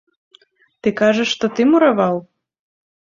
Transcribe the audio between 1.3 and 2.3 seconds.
што ты мураваў?